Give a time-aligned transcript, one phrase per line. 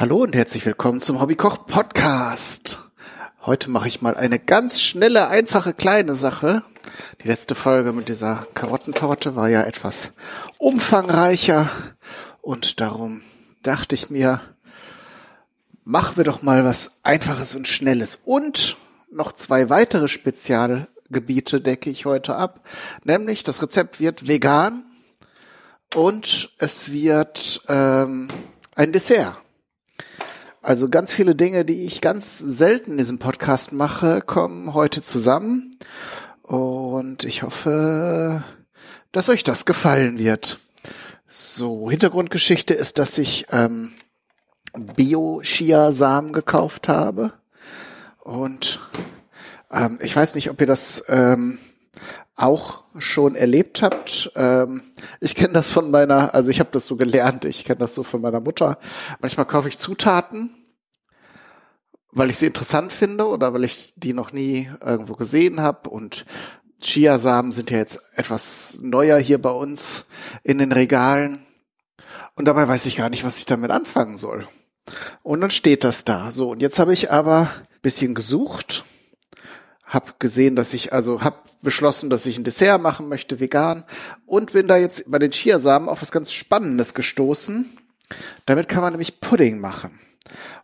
[0.00, 2.78] Hallo und herzlich willkommen zum Hobbykoch Podcast.
[3.44, 6.62] Heute mache ich mal eine ganz schnelle, einfache, kleine Sache.
[7.20, 10.12] Die letzte Folge mit dieser Karottentorte war ja etwas
[10.56, 11.68] umfangreicher
[12.42, 13.22] und darum
[13.64, 14.40] dachte ich mir,
[15.82, 18.20] machen wir doch mal was Einfaches und Schnelles.
[18.24, 18.76] Und
[19.10, 22.64] noch zwei weitere Spezialgebiete decke ich heute ab.
[23.02, 24.84] Nämlich das Rezept wird vegan
[25.96, 28.28] und es wird ähm,
[28.76, 29.38] ein Dessert.
[30.60, 35.76] Also ganz viele Dinge, die ich ganz selten in diesem Podcast mache, kommen heute zusammen.
[36.42, 38.42] Und ich hoffe,
[39.12, 40.58] dass euch das gefallen wird.
[41.28, 43.92] So, Hintergrundgeschichte ist, dass ich ähm,
[44.72, 47.32] Bio-Chia-Samen gekauft habe.
[48.18, 48.80] Und
[49.70, 51.58] ähm, ich weiß nicht, ob ihr das ähm,
[52.38, 54.32] auch schon erlebt habt.
[54.36, 54.82] Ähm,
[55.20, 58.02] ich kenne das von meiner, also ich habe das so gelernt, ich kenne das so
[58.02, 58.78] von meiner Mutter.
[59.20, 60.54] Manchmal kaufe ich Zutaten,
[62.12, 65.90] weil ich sie interessant finde oder weil ich die noch nie irgendwo gesehen habe.
[65.90, 66.24] Und
[66.80, 70.06] Chiasamen sind ja jetzt etwas neuer hier bei uns
[70.44, 71.44] in den Regalen.
[72.36, 74.46] Und dabei weiß ich gar nicht, was ich damit anfangen soll.
[75.22, 76.30] Und dann steht das da.
[76.30, 77.50] So, und jetzt habe ich aber
[77.82, 78.84] bisschen gesucht
[79.88, 83.84] habe gesehen, dass ich also habe beschlossen, dass ich ein Dessert machen möchte, vegan
[84.26, 87.68] und bin da jetzt bei den Chiasamen auf was ganz Spannendes gestoßen.
[88.46, 89.98] Damit kann man nämlich Pudding machen.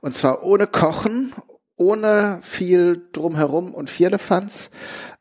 [0.00, 1.32] Und zwar ohne Kochen,
[1.76, 4.70] ohne viel drumherum und Vierlefanz,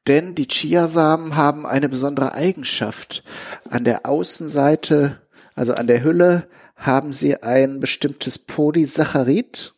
[0.07, 3.23] denn die Chiasamen haben eine besondere Eigenschaft.
[3.69, 5.21] An der Außenseite,
[5.55, 9.73] also an der Hülle, haben sie ein bestimmtes Polysaccharid.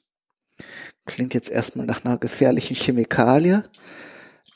[1.05, 3.63] Klingt jetzt erstmal nach einer gefährlichen Chemikalie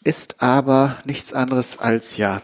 [0.04, 2.42] ist aber nichts anderes als ja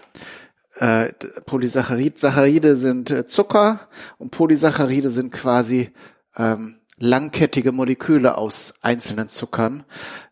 [0.76, 1.14] äh,
[1.46, 2.20] Polysaccharid.
[2.20, 5.92] Saccharide sind äh, Zucker und Polysaccharide sind quasi
[6.38, 9.86] ähm, langkettige Moleküle aus einzelnen Zuckern.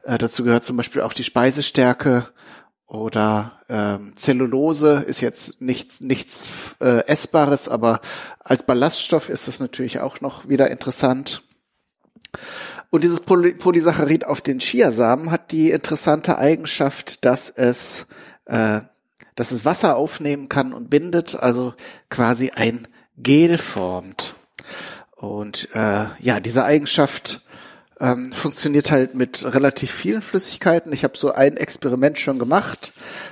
[0.04, 2.30] Äh, dazu gehört zum Beispiel auch die Speisestärke
[2.86, 8.02] oder ähm, Zellulose ist jetzt nicht, nichts äh, Essbares, aber
[8.40, 11.42] als Ballaststoff ist es natürlich auch noch wieder interessant.
[12.90, 18.06] Und dieses Poly Polysaccharid auf den Chiasamen hat die interessante Eigenschaft, dass es,
[18.46, 18.82] äh,
[19.36, 21.74] dass es Wasser aufnehmen kann und bindet, also
[22.10, 24.36] quasi ein Gel formt.
[25.16, 27.42] Und äh, ja, diese Eigenschaft
[28.00, 30.92] ähm, funktioniert halt mit relativ vielen Flüssigkeiten.
[30.92, 32.92] Ich habe so ein Experiment schon gemacht,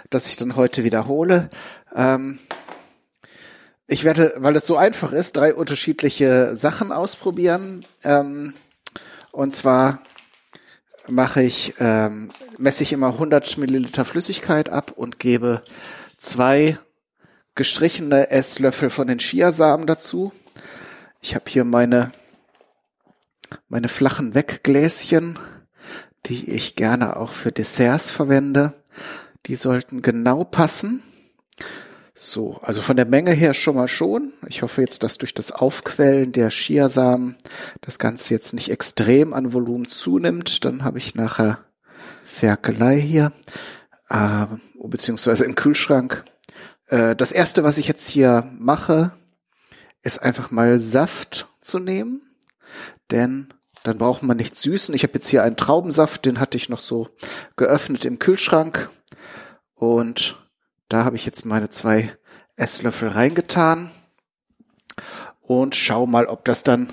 [0.10, 1.50] das ich dann heute wiederhole.
[1.96, 2.40] Ähm,
[3.88, 7.86] ich werde, weil es so einfach ist, drei unterschiedliche Sachen ausprobieren.
[8.04, 8.54] Ähm,
[9.32, 10.02] und zwar
[11.08, 15.62] mache ich, ähm, messe ich immer 100 Milliliter Flüssigkeit ab und gebe
[16.18, 16.78] zwei
[17.56, 20.32] gestrichene Esslöffel von den Chiasamen dazu.
[21.22, 22.12] Ich habe hier meine,
[23.68, 25.38] meine flachen Weggläschen,
[26.26, 28.74] die ich gerne auch für Desserts verwende.
[29.48, 31.04] Die sollten genau passen.
[32.14, 34.34] So, also von der Menge her schon mal schon.
[34.48, 37.38] Ich hoffe jetzt, dass durch das Aufquellen der Chiasamen
[37.80, 40.66] das Ganze jetzt nicht extrem an Volumen zunimmt.
[40.66, 41.60] Dann habe ich nachher
[42.24, 43.32] Ferkelei hier,
[44.10, 44.46] äh,
[44.84, 46.24] beziehungsweise im Kühlschrank.
[46.88, 49.14] Äh, das erste, was ich jetzt hier mache,
[50.04, 52.22] ist einfach mal Saft zu nehmen,
[53.10, 54.94] denn dann braucht man nicht süßen.
[54.94, 57.10] Ich habe jetzt hier einen Traubensaft, den hatte ich noch so
[57.56, 58.90] geöffnet im Kühlschrank
[59.74, 60.36] und
[60.92, 62.16] da habe ich jetzt meine zwei
[62.58, 63.90] Esslöffel reingetan
[65.42, 66.90] und schau mal, ob das dann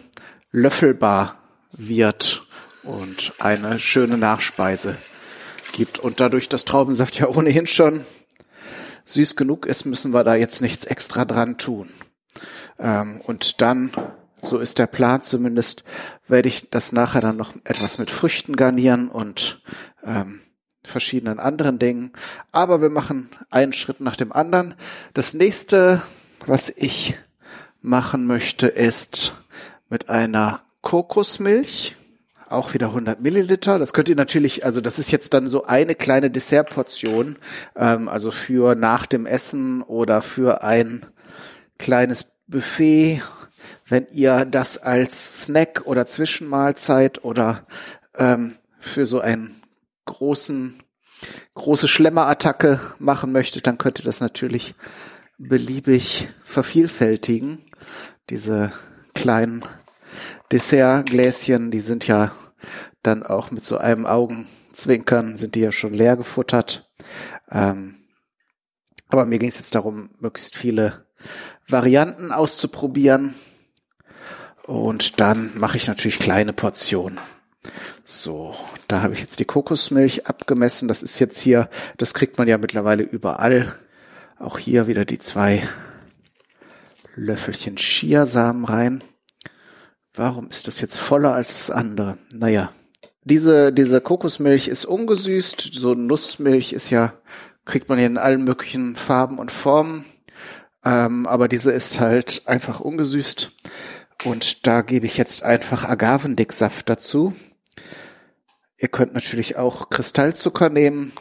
[0.52, 1.37] löffelbar
[1.73, 2.46] wird
[2.84, 4.96] und eine schöne Nachspeise
[5.73, 5.99] gibt.
[5.99, 8.05] Und dadurch, dass Traubensaft ja ohnehin schon
[9.05, 11.90] süß genug ist, müssen wir da jetzt nichts extra dran tun.
[12.78, 13.90] Ähm, und dann,
[14.43, 15.82] so ist der Plan zumindest,
[16.28, 19.61] werde ich das nachher dann noch etwas mit Früchten garnieren und
[20.05, 20.40] ähm,
[20.88, 22.12] verschiedenen anderen Dingen.
[22.52, 24.75] Aber wir machen einen Schritt nach dem anderen.
[25.14, 26.02] Das nächste,
[26.46, 27.14] was ich
[27.81, 29.32] machen möchte, ist
[29.88, 31.96] mit einer Kokosmilch,
[32.49, 33.79] auch wieder 100 Milliliter.
[33.79, 37.37] Das könnt ihr natürlich, also das ist jetzt dann so eine kleine Dessertportion,
[37.76, 41.05] ähm, also für nach dem Essen oder für ein
[41.79, 43.23] kleines Buffet,
[43.88, 47.67] wenn ihr das als Snack oder Zwischenmahlzeit oder
[48.17, 49.55] ähm, für so ein
[50.19, 50.82] großen,
[51.55, 54.75] große Schlemmer-Attacke machen möchtet, dann könnt ihr das natürlich
[55.38, 57.59] beliebig vervielfältigen.
[58.31, 58.73] Diese
[59.15, 59.65] kleinen
[60.50, 62.32] Dessertgläschen, die sind ja
[63.03, 66.91] dann auch mit so einem Augenzwinkern, sind die ja schon leer gefuttert.
[67.50, 67.94] Ähm,
[69.09, 71.06] aber mir ging es jetzt darum, möglichst viele
[71.69, 73.35] Varianten auszuprobieren.
[74.67, 77.21] Und dann mache ich natürlich kleine Portionen.
[78.10, 78.55] So,
[78.87, 80.88] da habe ich jetzt die Kokosmilch abgemessen.
[80.88, 81.69] Das ist jetzt hier,
[81.99, 83.75] das kriegt man ja mittlerweile überall.
[84.38, 85.69] Auch hier wieder die zwei
[87.16, 89.05] Löffelchen Chiasamen rein.
[90.14, 92.16] Warum ist das jetzt voller als das andere?
[92.32, 92.72] Naja,
[93.25, 95.75] diese, diese Kokosmilch ist ungesüßt.
[95.75, 97.12] So Nussmilch ist ja,
[97.66, 100.06] kriegt man ja in allen möglichen Farben und Formen.
[100.82, 103.50] Ähm, aber diese ist halt einfach ungesüßt.
[104.25, 107.34] Und da gebe ich jetzt einfach Agavendicksaft dazu.
[108.78, 111.12] Ihr könnt natürlich auch Kristallzucker nehmen.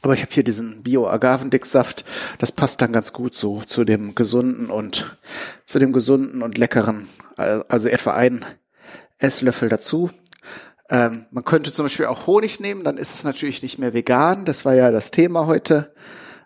[0.00, 2.04] Aber ich habe hier diesen Bio-Agavendicksaft.
[2.38, 5.16] Das passt dann ganz gut so zu dem gesunden und
[5.64, 7.08] zu dem gesunden und leckeren.
[7.36, 8.44] Also etwa ein
[9.18, 10.10] Esslöffel dazu.
[10.90, 14.44] Ähm, man könnte zum Beispiel auch Honig nehmen, dann ist es natürlich nicht mehr vegan.
[14.44, 15.92] Das war ja das Thema heute.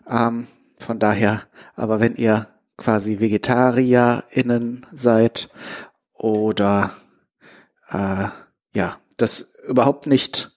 [0.09, 0.47] Ähm,
[0.77, 1.43] von daher,
[1.75, 5.49] aber wenn ihr quasi VegetarierInnen seid
[6.13, 6.91] oder
[7.89, 8.27] äh,
[8.73, 10.51] ja, das überhaupt nicht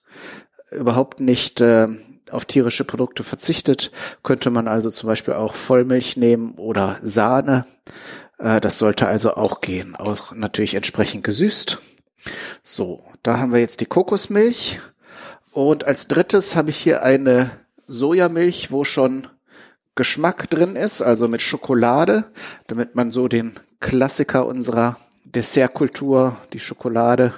[0.71, 1.87] überhaupt nicht äh,
[2.31, 3.91] auf tierische Produkte verzichtet,
[4.23, 7.65] könnte man also zum Beispiel auch Vollmilch nehmen oder Sahne.
[8.37, 11.77] Äh, das sollte also auch gehen, auch natürlich entsprechend gesüßt.
[12.63, 14.79] So, da haben wir jetzt die Kokosmilch.
[15.51, 17.51] Und als drittes habe ich hier eine
[17.87, 19.27] Sojamilch, wo schon
[19.95, 22.25] Geschmack drin ist, also mit Schokolade,
[22.67, 27.33] damit man so den Klassiker unserer Dessertkultur, die Schokolade,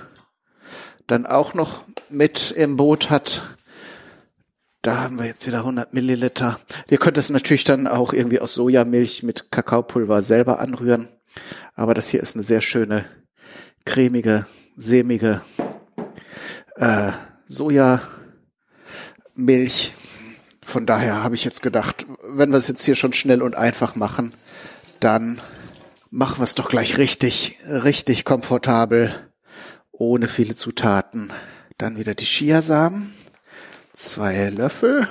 [1.10, 3.58] dann auch noch mit im Boot hat.
[4.82, 6.60] Da haben wir jetzt wieder 100 Milliliter.
[6.90, 11.10] Ihr könnt das natürlich dann auch irgendwie aus Sojamilch mit Kakaopulver selber anrühren.
[11.76, 13.06] Aber das hier ist eine sehr schöne,
[13.86, 14.46] cremige,
[14.78, 15.42] sämige
[16.76, 17.12] äh,
[17.48, 18.04] Sojamilch.
[20.64, 23.96] Von daher habe ich jetzt gedacht, wenn wir es jetzt hier schon schnell und einfach
[23.96, 24.32] machen,
[25.00, 25.42] dann
[26.12, 29.29] machen wir es doch gleich richtig, richtig komfortabel,
[30.00, 31.32] ohne viele Zutaten.
[31.78, 33.14] Dann wieder die Chiasamen,
[33.94, 35.08] zwei Löffel.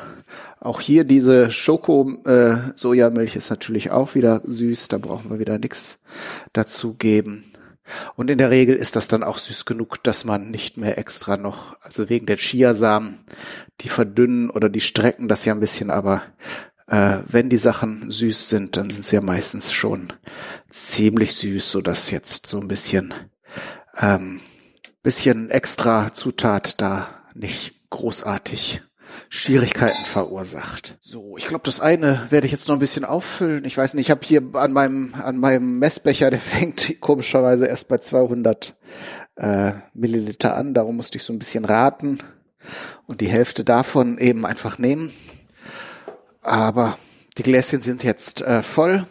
[0.60, 6.00] Auch hier diese Schoko-Sojamilch äh, ist natürlich auch wieder süß, da brauchen wir wieder nichts
[6.52, 7.44] dazu geben.
[8.16, 11.36] Und in der Regel ist das dann auch süß genug, dass man nicht mehr extra
[11.36, 13.18] noch, also wegen der Chiasamen,
[13.80, 16.22] die verdünnen oder die strecken das ja ein bisschen, aber
[16.88, 20.12] äh, wenn die Sachen süß sind, dann sind sie ja meistens schon
[20.70, 23.14] ziemlich süß, so dass jetzt so ein bisschen,
[23.98, 24.40] ähm,
[25.08, 28.82] bisschen extra Zutat da nicht großartig
[29.30, 30.98] Schwierigkeiten verursacht.
[31.00, 33.64] So, ich glaube, das eine werde ich jetzt noch ein bisschen auffüllen.
[33.64, 37.88] Ich weiß nicht, ich habe hier an meinem an meinem Messbecher, der fängt komischerweise erst
[37.88, 38.76] bei 200
[39.36, 40.74] äh, Milliliter an.
[40.74, 42.18] Darum musste ich so ein bisschen raten
[43.06, 45.10] und die Hälfte davon eben einfach nehmen.
[46.42, 46.98] Aber
[47.38, 49.06] die Gläschen sind jetzt äh, voll.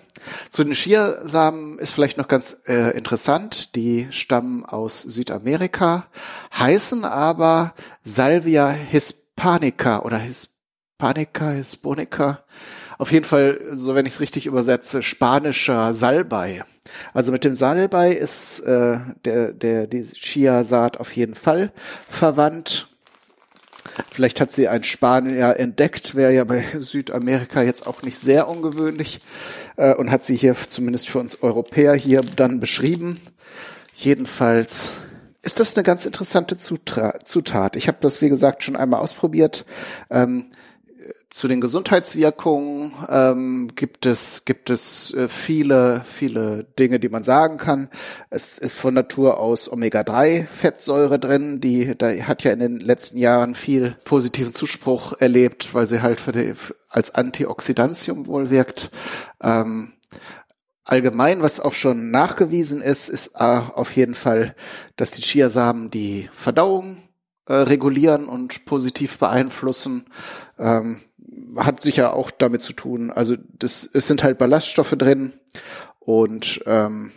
[0.50, 3.76] Zu den Chiasamen ist vielleicht noch ganz äh, interessant.
[3.76, 6.08] Die stammen aus Südamerika,
[6.58, 12.44] heißen aber Salvia hispanica oder Hispanica, Hisponica.
[12.98, 16.64] Auf jeden Fall, so wenn ich es richtig übersetze, spanischer Salbei.
[17.14, 21.72] Also mit dem Salbei ist äh, der, der, die Chia-Saat auf jeden Fall
[22.10, 22.88] verwandt.
[24.12, 29.20] Vielleicht hat sie ein Spanier entdeckt, wäre ja bei Südamerika jetzt auch nicht sehr ungewöhnlich
[29.76, 33.20] äh, und hat sie hier zumindest für uns Europäer hier dann beschrieben.
[33.94, 35.00] Jedenfalls
[35.42, 37.76] ist das eine ganz interessante Zutra Zutat.
[37.76, 39.66] Ich habe das, wie gesagt, schon einmal ausprobiert.
[40.10, 40.48] Ähm,
[41.38, 47.58] zu den Gesundheitswirkungen ähm, gibt es gibt es äh, viele viele Dinge, die man sagen
[47.58, 47.90] kann.
[48.32, 53.54] Es ist von Natur aus Omega-3-Fettsäure drin, die da hat ja in den letzten Jahren
[53.54, 56.56] viel positiven Zuspruch erlebt, weil sie halt für die,
[56.90, 58.90] als Antioxidantium wohl wirkt.
[59.40, 59.94] Ähm,
[60.84, 64.56] allgemein, was auch schon nachgewiesen ist, ist äh, auf jeden Fall,
[64.96, 66.98] dass die Chiasamen die Verdauung
[67.48, 70.06] äh, regulieren und positiv beeinflussen.
[70.58, 70.98] Ähm,
[71.56, 73.12] hat sicher auch damit zu tun.
[73.12, 75.34] Also das, es sind halt Ballaststoffe drin
[76.00, 77.12] und ähm,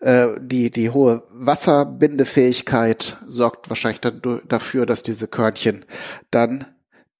[0.00, 5.84] äh, die die hohe Wasserbindefähigkeit sorgt wahrscheinlich dafür, dass diese Körnchen
[6.30, 6.66] dann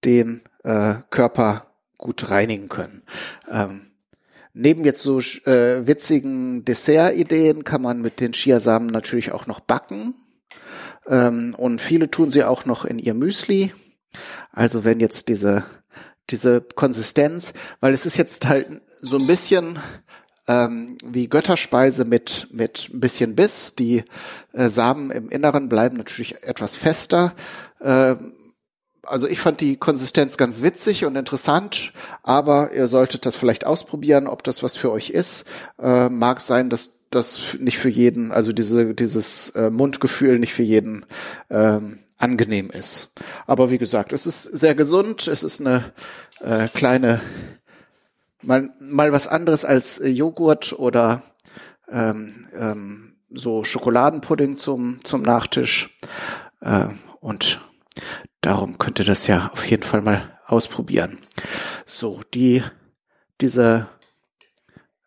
[0.04, 1.66] den äh, Körper
[1.98, 3.02] gut reinigen können.
[3.50, 3.92] Ähm,
[4.54, 10.14] Neben jetzt so äh, witzigen Dessertideen kann man mit den Chiasamen natürlich auch noch backen.
[11.06, 13.72] Ähm, und viele tun sie auch noch in ihr Müsli.
[14.52, 15.64] Also wenn jetzt diese,
[16.30, 19.78] diese Konsistenz, weil es ist jetzt halt so ein bisschen
[20.48, 23.74] ähm, wie Götterspeise mit, mit ein bisschen Biss.
[23.74, 24.04] Die
[24.52, 27.34] äh, Samen im Inneren bleiben natürlich etwas fester.
[27.80, 28.16] Äh,
[29.04, 31.92] also ich fand die Konsistenz ganz witzig und interessant,
[32.22, 35.44] aber ihr solltet das vielleicht ausprobieren, ob das was für euch ist.
[35.80, 40.62] Äh, mag sein, dass das nicht für jeden, also diese, dieses äh, Mundgefühl nicht für
[40.62, 41.04] jeden
[41.50, 43.12] ähm, angenehm ist.
[43.46, 45.92] Aber wie gesagt, es ist sehr gesund, es ist eine
[46.40, 47.20] äh, kleine,
[48.42, 51.22] mal, mal was anderes als Joghurt oder
[51.90, 55.98] ähm, ähm, so Schokoladenpudding zum, zum Nachtisch.
[56.60, 56.88] Äh,
[57.20, 57.60] und
[58.40, 61.18] darum könnt ihr das ja auf jeden Fall mal ausprobieren.
[61.86, 62.62] So, die,
[63.40, 63.88] diese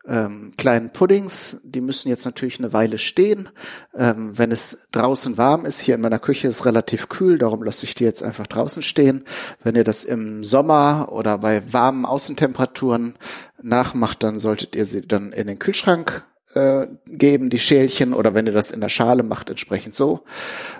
[0.07, 3.49] ähm, kleinen Puddings, die müssen jetzt natürlich eine Weile stehen.
[3.95, 7.85] Ähm, wenn es draußen warm ist, hier in meiner Küche ist relativ kühl, darum lasse
[7.85, 9.23] ich die jetzt einfach draußen stehen.
[9.63, 13.15] Wenn ihr das im Sommer oder bei warmen Außentemperaturen
[13.61, 18.45] nachmacht, dann solltet ihr sie dann in den Kühlschrank äh, geben, die Schälchen, oder wenn
[18.45, 20.23] ihr das in der Schale macht, entsprechend so,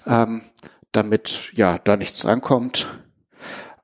[0.05, 0.41] ähm,
[0.91, 2.87] damit ja da nichts drankommt.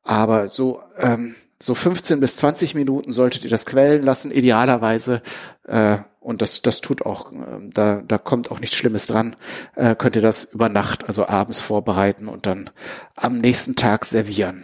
[0.03, 5.21] Aber so ähm, so 15 bis 20 Minuten solltet ihr das quellen lassen, idealerweise.
[5.67, 9.35] Äh, und das, das tut auch, äh, da, da kommt auch nichts Schlimmes dran.
[9.75, 12.69] Äh, könnt ihr das über Nacht, also abends vorbereiten und dann
[13.15, 14.63] am nächsten Tag servieren.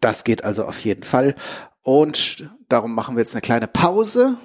[0.00, 1.34] Das geht also auf jeden Fall.
[1.82, 4.36] Und darum machen wir jetzt eine kleine Pause.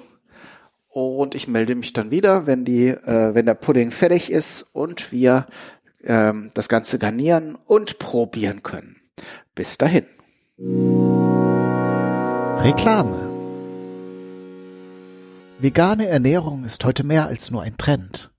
[0.88, 5.12] Und ich melde mich dann wieder, wenn die, äh, wenn der Pudding fertig ist und
[5.12, 5.46] wir
[6.02, 8.96] ähm, das Ganze garnieren und probieren können.
[9.54, 10.06] Bis dahin.
[12.62, 13.30] Reklame
[15.58, 18.30] Vegane Ernährung ist heute mehr als nur ein Trend.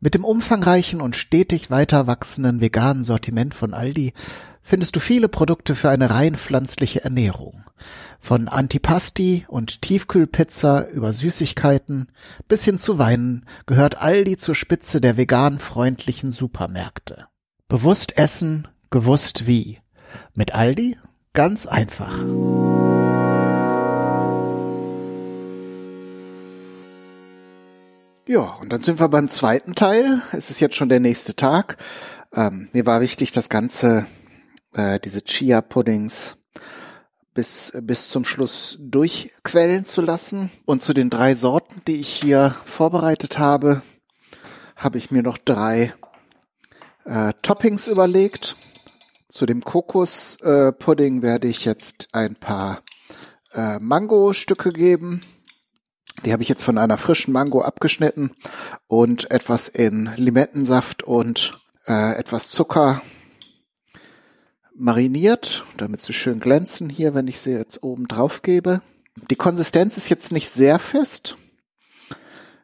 [0.00, 4.12] Mit dem umfangreichen und stetig weiter wachsenden veganen Sortiment von Aldi
[4.60, 7.62] findest du viele Produkte für eine rein pflanzliche Ernährung.
[8.18, 12.08] Von Antipasti und Tiefkühlpizza über Süßigkeiten
[12.48, 17.28] bis hin zu Weinen gehört Aldi zur Spitze der vegan freundlichen Supermärkte.
[17.68, 19.78] Bewusst essen, gewusst wie.
[20.34, 20.96] Mit Aldi
[21.38, 22.18] ganz einfach.
[28.26, 30.20] Ja, und dann sind wir beim zweiten Teil.
[30.32, 31.76] Es ist jetzt schon der nächste Tag.
[32.34, 34.04] Ähm, mir war wichtig, das Ganze,
[34.72, 36.38] äh, diese Chia-Puddings
[37.34, 40.50] bis, bis zum Schluss durchquellen zu lassen.
[40.64, 43.82] Und zu den drei Sorten, die ich hier vorbereitet habe,
[44.74, 45.94] habe ich mir noch drei
[47.04, 48.56] äh, Toppings überlegt.
[49.28, 52.82] Zu dem Kokos-Pudding äh, werde ich jetzt ein paar
[53.54, 55.20] äh, Mango-Stücke geben
[56.24, 58.32] die habe ich jetzt von einer frischen Mango abgeschnitten
[58.86, 61.52] und etwas in Limettensaft und
[61.86, 63.02] äh, etwas Zucker
[64.74, 68.82] mariniert, damit sie schön glänzen hier, wenn ich sie jetzt oben drauf gebe.
[69.30, 71.36] Die Konsistenz ist jetzt nicht sehr fest.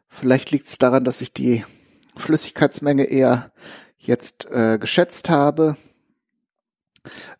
[0.09, 1.65] Vielleicht liegt es daran, dass ich die
[2.15, 3.51] Flüssigkeitsmenge eher
[3.97, 5.75] jetzt äh, geschätzt habe.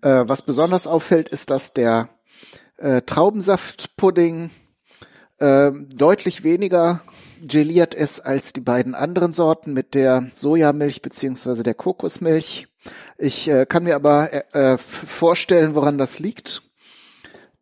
[0.01, 2.09] Äh, was besonders auffällt, ist, dass der
[2.77, 4.51] äh, Traubensaftpudding
[5.39, 7.01] äh, deutlich weniger
[7.41, 12.67] geliert ist als die beiden anderen Sorten mit der Sojamilch beziehungsweise der Kokosmilch.
[13.17, 16.61] Ich äh, kann mir aber äh, äh vorstellen, woran das liegt,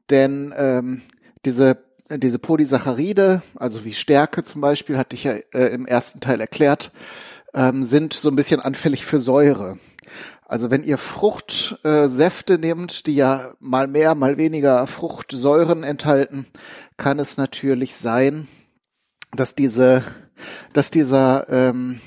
[0.10, 1.01] denn ähm,
[1.45, 1.77] diese
[2.10, 6.91] diese Polysaccharide, also wie Stärke zum Beispiel, hatte ich ja äh, im ersten Teil erklärt,
[7.53, 9.77] ähm, sind so ein bisschen anfällig für Säure.
[10.45, 16.45] Also wenn ihr Fruchtsäfte nehmt, die ja mal mehr, mal weniger Fruchtsäuren enthalten,
[16.97, 18.47] kann es natürlich sein,
[19.31, 20.03] dass diese,
[20.73, 22.01] dass dieser ähm,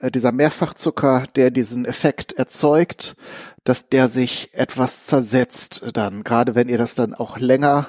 [0.00, 3.16] äh, dieser Mehrfachzucker, der diesen Effekt erzeugt,
[3.64, 7.86] dass der sich etwas zersetzt dann, gerade wenn ihr das dann auch länger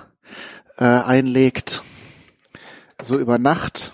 [0.78, 1.84] äh, einlegt,
[3.02, 3.94] so über Nacht,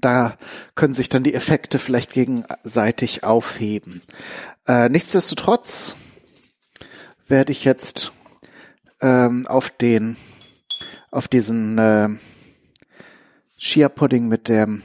[0.00, 0.36] da
[0.74, 4.02] können sich dann die Effekte vielleicht gegenseitig aufheben.
[4.66, 5.96] Äh, nichtsdestotrotz
[7.28, 8.12] werde ich jetzt
[9.00, 10.16] ähm, auf den
[11.10, 12.08] auf diesen äh,
[13.58, 14.82] Chia-Pudding mit dem,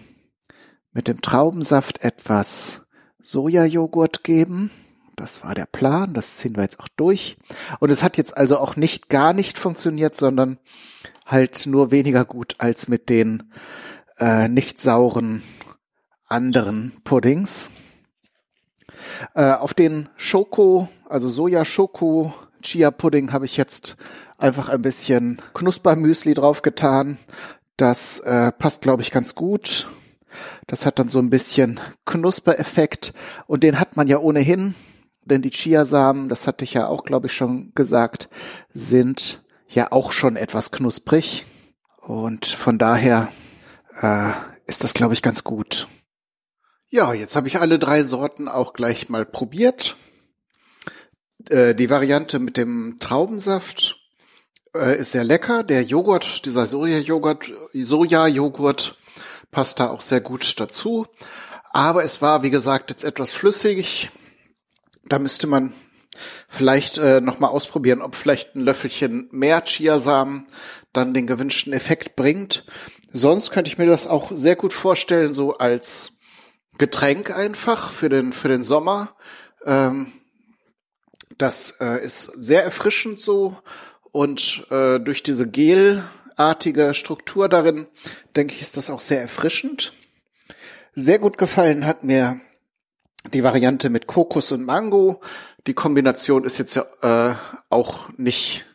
[0.94, 2.84] mit dem Traubensaft etwas
[3.22, 4.72] Sojajoghurt geben.
[5.18, 7.38] Das war der Plan, das ziehen wir jetzt auch durch.
[7.80, 10.58] Und es hat jetzt also auch nicht gar nicht funktioniert, sondern
[11.26, 13.52] halt nur weniger gut als mit den
[14.22, 15.44] äh, nicht sauren
[16.28, 17.72] anderen Puddings.
[19.36, 23.98] Äh, auf den Schoko, also Soja-Schoko Chia Pudding habe ich jetzt
[24.38, 27.18] einfach ein bisschen Knuspermüsli draufgetan.
[27.76, 29.88] Das äh, passt, glaube ich, ganz gut.
[30.68, 33.14] Das hat dann so ein bisschen Knuspereffekt
[33.48, 34.76] und den hat man ja ohnehin,
[35.26, 38.30] denn die Chiasamen, das hatte ich ja auch, glaube ich, schon gesagt,
[38.74, 41.46] sind ja auch schon etwas knusprig
[42.02, 43.28] und von daher
[44.02, 44.32] äh,
[44.66, 45.88] ist das, glaube ich, ganz gut.
[46.90, 49.96] Ja, jetzt habe ich alle drei Sorten auch gleich mal probiert.
[51.50, 54.00] Äh, die Variante mit dem Traubensaft
[54.76, 55.64] äh, ist sehr lecker.
[55.64, 58.96] Der Joghurt, dieser Soja-Joghurt, Soja-Joghurt
[59.52, 61.08] passt da auch sehr gut dazu.
[61.72, 64.10] Aber es war, wie gesagt, jetzt etwas flüssig.
[65.06, 65.74] Da müsste man
[66.50, 70.48] vielleicht äh, noch mal ausprobieren, ob vielleicht ein Löffelchen mehr Chiasamen
[70.92, 72.66] dann den gewünschten Effekt bringt.
[73.14, 76.14] Sonst könnte ich mir das auch sehr gut vorstellen, so als
[76.78, 79.16] Getränk einfach für den für den Sommer.
[79.66, 80.12] Ähm,
[81.38, 83.58] das äh, ist sehr erfrischend so
[84.12, 87.88] und äh, durch diese gelartige Struktur darin,
[88.36, 89.94] denke ich, ist das auch sehr erfrischend.
[90.94, 92.40] Sehr gut gefallen hat mir
[93.34, 95.22] die Variante mit Kokos und Mango.
[95.68, 96.86] Die Kombination ist jetzt ja
[97.32, 97.36] äh,
[97.70, 98.66] auch nicht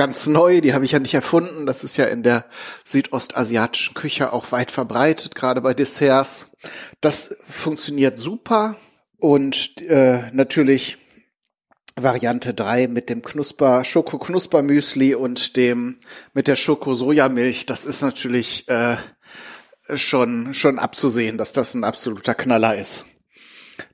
[0.00, 1.66] ganz neu, die habe ich ja nicht erfunden.
[1.66, 2.46] Das ist ja in der
[2.86, 6.52] südostasiatischen Küche auch weit verbreitet, gerade bei Desserts.
[7.02, 8.76] Das funktioniert super
[9.18, 10.96] und äh, natürlich
[11.96, 15.98] Variante 3 mit dem Knusper Schoko Knusper Müsli und dem
[16.32, 17.66] mit der Schoko Sojamilch.
[17.66, 18.96] Das ist natürlich äh,
[19.96, 23.04] schon schon abzusehen, dass das ein absoluter Knaller ist.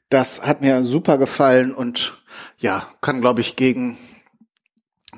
[0.08, 2.12] Das hat mir super gefallen und
[2.58, 3.98] ja, kann glaube ich gegen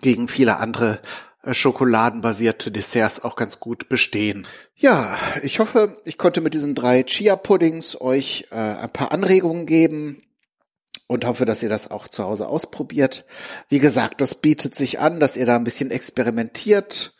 [0.01, 1.01] gegen viele andere
[1.43, 4.47] äh, schokoladenbasierte Desserts auch ganz gut bestehen.
[4.77, 10.23] Ja, ich hoffe, ich konnte mit diesen drei Chia-Puddings euch äh, ein paar Anregungen geben
[11.07, 13.25] und hoffe, dass ihr das auch zu Hause ausprobiert.
[13.69, 17.15] Wie gesagt, das bietet sich an, dass ihr da ein bisschen experimentiert.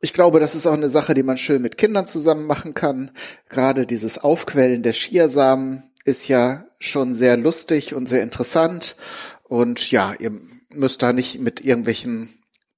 [0.00, 3.12] Ich glaube, das ist auch eine Sache, die man schön mit Kindern zusammen machen kann.
[3.48, 8.96] Gerade dieses Aufquellen der Chiasamen ist ja schon sehr lustig und sehr interessant.
[9.44, 10.32] Und ja, ihr
[10.74, 12.28] müsst da nicht mit irgendwelchen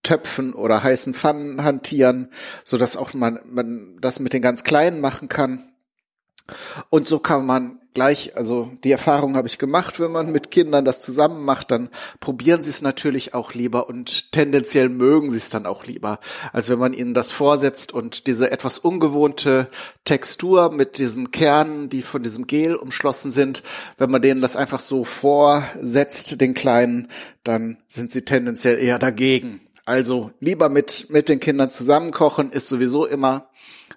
[0.02, 2.30] Töpfen oder heißen Pfannen hantieren,
[2.62, 5.62] so dass auch man, man das mit den ganz Kleinen machen kann.
[6.90, 10.84] Und so kann man gleich, also die Erfahrung habe ich gemacht, wenn man mit Kindern
[10.84, 11.88] das zusammen macht, dann
[12.20, 16.18] probieren sie es natürlich auch lieber und tendenziell mögen sie es dann auch lieber,
[16.52, 19.68] als wenn man ihnen das vorsetzt und diese etwas ungewohnte
[20.04, 23.62] Textur mit diesen Kernen, die von diesem Gel umschlossen sind,
[23.96, 27.08] wenn man denen das einfach so vorsetzt, den Kleinen,
[27.44, 29.60] dann sind sie tendenziell eher dagegen.
[29.86, 33.48] Also lieber mit, mit den Kindern zusammen kochen ist sowieso immer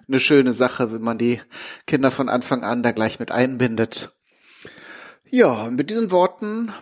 [0.08, 1.40] eine schöne Sache, wenn man die
[1.86, 4.12] Kinder von Anfang an da gleich mit einbindet.
[5.30, 6.72] Ja, und mit diesen Worten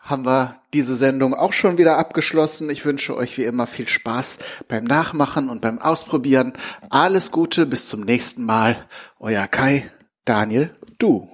[0.00, 2.68] haben wir diese Sendung auch schon wieder abgeschlossen.
[2.70, 6.52] Ich wünsche euch wie immer viel Spaß beim Nachmachen und beim Ausprobieren.
[6.90, 8.76] Alles Gute, bis zum nächsten Mal.
[9.18, 9.90] Euer Kai,
[10.24, 11.28] Daniel, du.